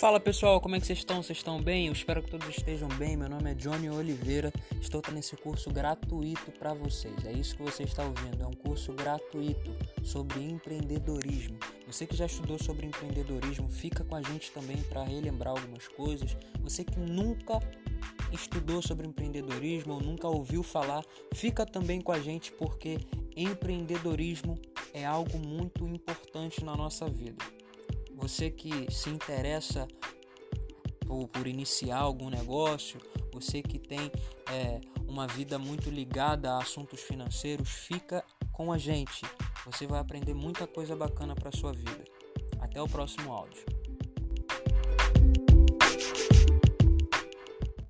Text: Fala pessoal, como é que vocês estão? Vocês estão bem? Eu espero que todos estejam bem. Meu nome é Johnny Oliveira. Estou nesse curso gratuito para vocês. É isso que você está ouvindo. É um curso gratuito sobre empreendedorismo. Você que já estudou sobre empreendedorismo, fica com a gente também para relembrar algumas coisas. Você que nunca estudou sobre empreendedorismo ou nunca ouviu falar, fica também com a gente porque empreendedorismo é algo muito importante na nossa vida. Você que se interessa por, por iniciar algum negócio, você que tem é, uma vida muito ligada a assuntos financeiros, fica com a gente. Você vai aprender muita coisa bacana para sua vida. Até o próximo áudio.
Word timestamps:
Fala 0.00 0.18
pessoal, 0.18 0.62
como 0.62 0.74
é 0.74 0.80
que 0.80 0.86
vocês 0.86 1.00
estão? 1.00 1.22
Vocês 1.22 1.36
estão 1.36 1.60
bem? 1.60 1.88
Eu 1.88 1.92
espero 1.92 2.22
que 2.22 2.30
todos 2.30 2.48
estejam 2.48 2.88
bem. 2.88 3.18
Meu 3.18 3.28
nome 3.28 3.50
é 3.50 3.54
Johnny 3.54 3.90
Oliveira. 3.90 4.50
Estou 4.80 5.02
nesse 5.12 5.36
curso 5.36 5.68
gratuito 5.70 6.50
para 6.52 6.72
vocês. 6.72 7.22
É 7.26 7.32
isso 7.32 7.54
que 7.54 7.62
você 7.62 7.82
está 7.82 8.02
ouvindo. 8.02 8.42
É 8.42 8.46
um 8.46 8.54
curso 8.54 8.94
gratuito 8.94 9.70
sobre 10.02 10.40
empreendedorismo. 10.40 11.58
Você 11.86 12.06
que 12.06 12.16
já 12.16 12.24
estudou 12.24 12.58
sobre 12.58 12.86
empreendedorismo, 12.86 13.68
fica 13.68 14.02
com 14.02 14.16
a 14.16 14.22
gente 14.22 14.50
também 14.52 14.78
para 14.84 15.02
relembrar 15.02 15.52
algumas 15.52 15.86
coisas. 15.86 16.34
Você 16.62 16.82
que 16.82 16.98
nunca 16.98 17.60
estudou 18.32 18.80
sobre 18.80 19.06
empreendedorismo 19.06 19.92
ou 19.92 20.00
nunca 20.00 20.26
ouviu 20.26 20.62
falar, 20.62 21.04
fica 21.34 21.66
também 21.66 22.00
com 22.00 22.12
a 22.12 22.20
gente 22.20 22.50
porque 22.52 22.96
empreendedorismo 23.36 24.58
é 24.94 25.04
algo 25.04 25.36
muito 25.36 25.86
importante 25.86 26.64
na 26.64 26.74
nossa 26.74 27.06
vida. 27.06 27.59
Você 28.20 28.50
que 28.50 28.92
se 28.92 29.08
interessa 29.08 29.88
por, 31.06 31.26
por 31.28 31.46
iniciar 31.46 31.98
algum 31.98 32.28
negócio, 32.28 33.00
você 33.32 33.62
que 33.62 33.78
tem 33.78 34.12
é, 34.50 34.80
uma 35.08 35.26
vida 35.26 35.58
muito 35.58 35.88
ligada 35.88 36.52
a 36.52 36.58
assuntos 36.58 37.00
financeiros, 37.00 37.68
fica 37.68 38.22
com 38.52 38.72
a 38.72 38.78
gente. 38.78 39.22
Você 39.64 39.86
vai 39.86 40.00
aprender 40.00 40.34
muita 40.34 40.66
coisa 40.66 40.94
bacana 40.94 41.34
para 41.34 41.50
sua 41.50 41.72
vida. 41.72 42.04
Até 42.60 42.80
o 42.80 42.88
próximo 42.88 43.32
áudio. 43.32 43.64